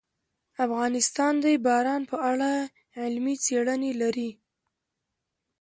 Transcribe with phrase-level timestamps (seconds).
[0.65, 2.51] افغانستان د باران په اړه
[3.01, 4.29] علمي څېړنې لري.